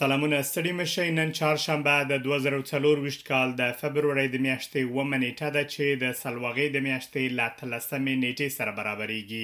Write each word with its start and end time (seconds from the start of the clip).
سلامونه 0.00 0.36
ستړي 0.48 0.72
مشه 0.80 1.04
نن 1.16 1.30
چهارشنبه 1.38 1.94
د 2.10 2.12
2024 2.26 3.16
کال 3.30 3.48
د 3.58 3.72
فبرवरी 3.80 4.24
د 4.34 4.38
میاشتې 4.46 4.82
ومنېټه 4.96 5.48
ده 5.56 5.62
چې 5.72 5.84
د 6.02 6.14
سلوغې 6.22 6.68
د 6.76 6.84
میاشتې 6.86 7.24
لا 7.40 7.48
تلسمې 7.58 8.14
نیټې 8.22 8.48
سره 8.58 8.72
برابرېږي 8.78 9.42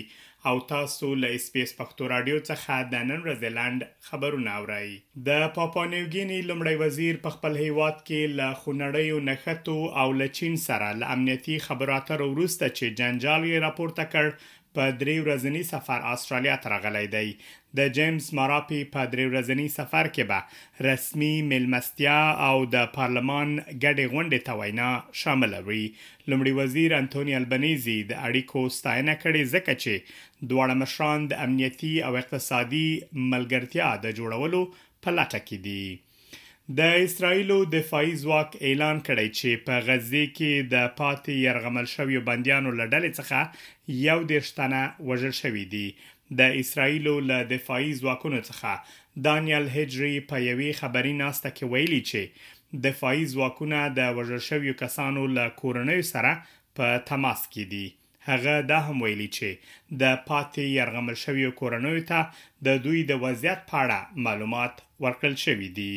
او 0.51 0.55
تاسو 0.73 1.07
له 1.25 1.29
اسپیس 1.41 1.71
پښتو 1.81 2.09
رادیو 2.15 2.39
څخه 2.51 2.89
د 2.95 3.05
نن 3.11 3.21
رزلند 3.31 3.85
خبرونه 4.09 4.51
اورئ 4.61 4.89
د 5.29 5.45
پاپا 5.59 5.85
نیوګینی 5.93 6.41
لمړی 6.51 6.77
وزیر 6.85 7.21
په 7.27 7.35
خپل 7.37 7.61
هیواد 7.65 7.97
کې 8.07 8.37
له 8.39 8.61
خنړیو 8.63 9.25
نخته 9.31 10.05
او 10.05 10.09
له 10.23 10.35
چین 10.41 10.55
سره 10.69 10.89
له 11.03 11.15
امنیتي 11.17 11.57
خبراتو 11.69 12.21
وروسته 12.35 12.65
چې 12.77 12.97
جنجال 13.03 13.43
یې 13.51 13.67
راپورته 13.69 14.13
کړ 14.17 14.39
په 14.79 14.87
درې 15.03 15.15
ورځنی 15.27 15.61
سفر 15.75 16.01
استرالیا 16.13 16.55
ته 16.65 16.73
راغلی 16.73 17.07
دی 17.15 17.29
د 17.79 17.89
جیمز 17.97 18.27
ماراپی 18.39 18.79
په 18.95 19.01
درې 19.13 19.25
ورځنی 19.31 19.67
سفر 19.79 20.11
کې 20.15 20.25
به 20.31 20.87
رسمي 20.89 21.33
ملمستیا 21.53 22.19
او 22.49 22.53
د 22.75 22.87
پارلمان 22.99 23.51
ګډې 23.59 24.07
غونډې 24.13 24.41
ته 24.47 24.59
وینا 24.61 24.91
شامل 25.23 25.57
وي 25.69 25.83
لمړي 26.31 26.53
وزیر 26.61 26.95
انټونی 27.01 27.35
البنيزي 27.41 27.99
د 28.11 28.25
اړیکو 28.31 28.65
ستاینه 28.79 29.19
کړې 29.23 29.53
ځکه 29.55 29.79
چې 29.83 30.51
دواړه 30.53 30.81
مشران 30.83 31.27
د 31.33 31.43
امنیتي 31.47 31.93
او 32.11 32.19
اقتصادي 32.25 32.89
ملګرتیا 33.35 33.91
د 34.05 34.17
جوړولو 34.21 34.63
په 34.75 35.17
لټه 35.19 35.41
کې 35.49 35.67
دي 35.67 35.87
د 36.79 36.81
اسرایلو 37.07 37.55
دفاعي 37.73 38.15
ځواک 38.23 38.51
اعلان 38.67 38.99
کړی 39.09 39.29
چې 39.37 39.51
په 39.69 39.75
غزه 39.87 40.25
کې 40.39 40.53
د 40.73 40.89
پاتې 40.97 41.37
يرغمل 41.47 41.87
شویو 41.93 42.21
بنديانو 42.27 42.73
لړل 42.81 43.07
څخه 43.19 43.39
یو 44.09 44.19
دیرشتنه 44.33 44.81
وژل 45.11 45.33
شوې 45.41 45.65
دي 45.75 45.87
د 46.41 46.59
اسرایلو 46.63 47.15
له 47.31 47.39
دفاعي 47.53 47.93
ځواکونو 48.01 48.41
څخه 48.49 49.23
دانیل 49.29 49.69
هجری 49.77 50.13
په 50.31 50.43
یوې 50.51 50.71
خبري 50.81 51.15
ناسته 51.23 51.51
کې 51.57 51.71
ویلي 51.73 52.03
چې 52.03 52.85
دفاعي 52.89 53.25
ځواکونه 53.33 53.79
د 54.01 54.13
وژل 54.21 54.43
شویو 54.51 54.75
کسانو 54.83 55.25
له 55.37 55.45
کورنۍ 55.63 56.03
سره 56.13 56.33
په 56.77 56.87
تماس 57.13 57.47
کې 57.53 57.65
دي 57.73 57.85
هغه 58.29 58.55
دا 58.73 58.81
هم 58.89 59.03
ویلي 59.07 59.29
چې 59.39 59.51
د 60.03 60.05
پاتې 60.29 60.77
يرغمل 60.77 61.19
شویو 61.25 61.51
کورنۍ 61.61 62.01
ته 62.11 62.21
د 62.67 62.85
دوی 62.89 63.01
د 63.11 63.13
وضعیت 63.25 63.61
په 63.71 63.77
اړه 63.85 63.99
معلومات 64.29 64.75
ورکړل 65.05 65.35
شوې 65.47 65.71
دي 65.81 65.97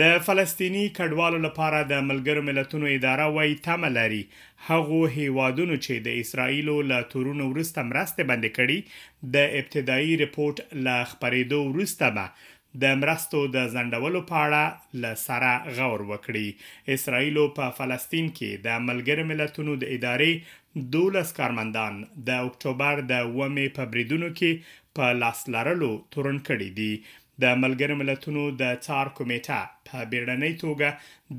د 0.00 0.16
فلسطینی 0.24 0.80
کډوالو 0.96 1.38
لپاره 1.44 1.76
د 1.92 2.02
ملګرو 2.08 2.40
ملتونو 2.48 2.88
اداره 2.96 3.28
وایي 3.36 3.54
تمه 3.66 3.88
لري 3.92 4.18
هغه 4.66 4.98
هیوادونو 5.18 5.76
چې 5.84 6.02
د 6.08 6.18
اسرایل 6.24 6.68
له 6.90 6.98
تورونو 7.12 7.46
ورسته 7.52 7.84
مرسته 7.92 8.26
بند 8.32 8.44
کړي 8.58 9.32
د 9.38 9.54
ابتدایي 9.62 10.18
رپورت 10.24 10.60
لا 10.88 10.98
خبرېدو 11.14 11.62
ورسته 11.70 12.12
به 12.18 12.84
د 12.84 13.00
مرستو 13.04 13.42
د 13.56 13.66
زندولو 13.78 14.22
په 14.34 14.38
اړه 14.44 15.02
ل 15.04 15.18
سره 15.24 15.76
غور 15.78 16.06
وکړي 16.10 16.94
اسرایل 16.98 17.40
په 17.60 17.72
فلسطین 17.82 18.28
کې 18.36 18.64
د 18.70 18.84
ملګرو 18.92 19.28
ملتونو 19.34 19.78
د 19.84 19.96
ادارې 20.00 20.88
دولس 20.98 21.34
کارمندان 21.40 22.02
د 22.32 22.42
اکتوبر 22.50 23.04
د 23.14 23.34
1 23.50 23.70
په 23.80 23.92
بریدونو 23.96 24.32
کې 24.40 24.82
په 25.00 25.18
لاس 25.24 25.44
لرلو 25.58 25.92
تورن 26.18 26.44
کړي 26.48 26.72
دي 26.80 26.92
د 27.42 27.44
ملګر 27.62 27.90
ملتونو 28.00 28.42
د 28.60 28.62
څار 28.84 29.06
کمیټه 29.16 29.60
په 29.86 29.98
بیړنۍ 30.12 30.52
توګه 30.64 30.88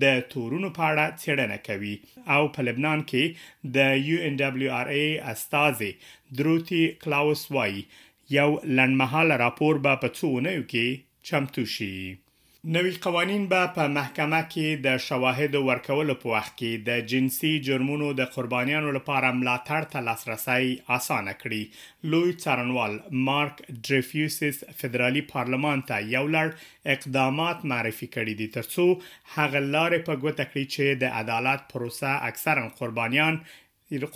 د 0.04 0.22
تورونو 0.32 0.70
په 0.78 0.84
اړه 0.92 1.06
څېړنه 1.22 1.58
کوي 1.68 1.96
او 2.36 2.42
په 2.54 2.60
لبنان 2.68 3.00
کې 3.10 3.24
د 3.76 3.78
یو 4.10 4.18
ان 4.28 4.34
دبليو 4.44 4.72
ار 4.82 4.88
ای 4.98 5.08
استاذي 5.34 5.92
دروتی 6.38 6.84
کلاوس 7.04 7.42
وای 7.56 7.74
یو 8.38 8.50
لنډمحال 8.78 9.28
راپور 9.44 9.74
به 9.86 9.94
په 10.04 10.08
څونه 10.18 10.50
کې 10.72 10.88
چمتو 11.28 11.64
شي 11.76 11.94
نوی 12.76 12.92
قوانین 12.92 13.44
به 13.52 13.68
په 13.76 13.84
محکمه 13.98 14.40
کې 14.54 14.80
د 14.86 14.98
شواهد 15.04 15.54
ورکولو 15.68 16.16
په 16.24 16.32
وخت 16.34 16.54
کې 16.62 16.82
د 16.90 17.06
جنسي 17.12 17.52
جرمونو 17.68 18.10
د 18.20 18.26
قربانیانو 18.34 18.90
لپاره 18.98 19.30
ملاتړ 19.38 19.86
ته 19.94 20.02
لاسرسي 20.08 20.68
اسانه 20.98 21.36
کړي 21.46 22.12
لوی 22.14 22.34
څارنوال 22.44 22.98
مارک 23.30 23.64
ډریفیوسس 23.90 24.60
فدرالي 24.82 25.24
پارلمان 25.32 25.86
ته 25.92 26.12
یو 26.18 26.26
لړ 26.36 26.98
اقدامات 26.98 27.64
معرفي 27.76 28.12
کړي 28.16 28.38
دي 28.42 28.50
ترڅو 28.60 28.88
هغه 29.40 29.64
لارې 29.72 30.08
په 30.10 30.22
ګوته 30.26 30.46
کړي 30.52 30.76
چې 30.78 31.02
د 31.08 31.16
عدالت 31.24 31.66
پروسه 31.74 32.16
اکثرا 32.34 32.68
قربانیان 32.82 33.42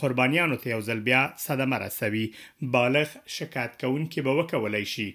قربانیانو 0.03 0.61
ته 0.65 0.75
یو 0.77 0.83
ځل 0.89 1.05
بیا 1.11 1.23
صدمه 1.49 1.83
رسوي 1.89 2.27
بالغ 2.79 3.17
شکایت 3.41 3.81
کوونکي 3.85 4.29
به 4.31 4.39
وکولای 4.41 4.89
شي 4.95 5.09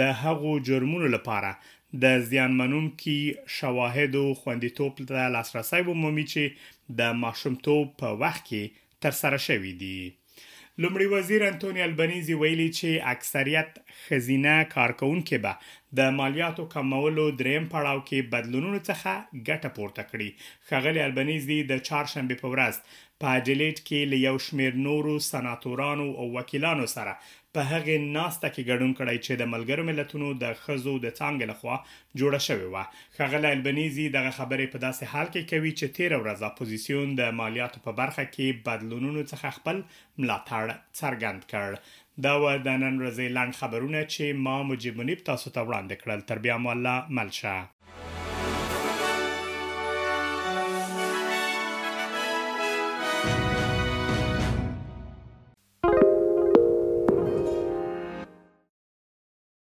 د 0.00 0.12
هغو 0.26 0.58
جرمونو 0.68 1.08
لپاره 1.16 1.56
د 2.02 2.20
زیان 2.28 2.52
منونکي 2.58 3.18
شواهدو 3.56 4.24
خوندیتوب 4.40 4.94
ته 5.10 5.28
لاسرسي 5.34 5.80
ومومي 5.86 6.24
چې 6.32 6.94
د 6.98 7.14
ماشومتوب 7.24 7.92
په 8.02 8.18
وخت 8.22 8.44
کې 8.50 8.86
تر 9.06 9.10
سره 9.22 9.38
شوې 9.46 9.72
دي 9.80 10.14
لومړي 10.84 11.06
وزیر 11.14 11.44
انټونی 11.50 11.82
البنيزي 11.86 12.34
ویلي 12.42 12.66
چې 12.78 13.12
اکثریت 13.14 13.78
خزینه 14.08 14.56
کارکونکو 14.74 15.38
به 15.46 15.72
د 16.00 16.10
مالیاتو 16.18 16.66
کمولو 16.74 17.24
دریم 17.38 17.70
پړاو 17.74 18.02
کې 18.08 18.30
بدلونونو 18.34 18.80
څخه 18.88 19.14
ګټه 19.48 19.68
پورته 19.78 20.02
کړي 20.10 20.30
خغلی 20.70 21.04
البنيزي 21.08 21.58
د 21.72 21.82
چهارشنبه 21.88 22.42
په 22.42 22.52
ورځ 22.56 23.00
په 23.24 23.40
ډیلیټ 23.46 23.78
کې 23.86 24.12
له 24.12 24.16
یو 24.28 24.38
شمیر 24.48 24.76
نورو 24.88 25.16
سناتورانو 25.30 26.08
او 26.22 26.26
وکیلانو 26.38 26.86
سره 26.96 27.18
په 27.56 27.66
هغه 27.72 27.92
ناسته 28.16 28.48
کې 28.54 28.64
ګډون 28.70 28.90
کړی 28.98 29.18
چې 29.26 29.32
د 29.40 29.44
ملګرو 29.54 29.84
ملتونو 29.90 30.26
د 30.42 30.44
خزو 30.64 30.92
د 31.04 31.08
څنګه 31.20 31.44
لخوا 31.52 31.76
جوړه 32.20 32.40
شوې 32.46 32.68
و 32.74 32.76
خغل 33.18 33.44
البنيزي 33.50 34.04
دغه 34.16 34.30
خبرې 34.38 34.66
په 34.74 34.78
داسې 34.86 35.04
حال 35.12 35.28
کې 35.34 35.48
کوي 35.52 35.72
چې 35.78 35.86
13 36.00 36.18
ورځې 36.24 36.44
اپوزيسيون 36.50 37.06
د 37.20 37.32
مالیاتو 37.40 37.84
په 37.86 37.92
برخه 38.02 38.24
کې 38.34 38.58
بدلونونو 38.68 39.22
څخه 39.32 39.54
خپل 39.58 39.76
ملاتړ 39.84 40.64
څرګند 41.00 41.40
کړ 41.52 41.70
دا 42.28 42.34
و 42.42 42.44
د 42.66 42.68
نن 42.84 42.94
ورځې 43.00 43.26
لاند 43.38 43.58
خبرونه 43.62 44.00
چې 44.14 44.24
ما 44.48 44.56
مجيب 44.72 45.00
منیب 45.02 45.20
تاسو 45.30 45.46
ته 45.56 45.60
وړاندې 45.66 45.96
کړل 46.02 46.20
تر 46.30 46.38
بیا 46.48 46.56
مو 46.66 46.70
الله 46.74 47.16
ملشه 47.22 47.56